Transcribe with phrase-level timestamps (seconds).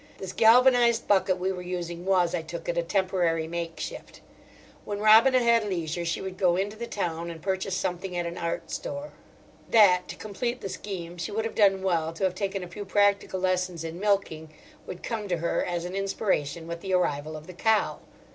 [0.17, 4.19] This galvanised bucket we were using was, I took it, a temporary makeshift.
[4.83, 8.35] When Robina had leisure she would go into the town and purchase something at an
[8.35, 9.11] art stores.
[9.69, 12.83] That, to complete the scheme, she would have done well to have taken a few
[12.83, 14.51] practical lessons in milking
[14.87, 17.99] would come to her, as an inspiration, with the arrival of the cow.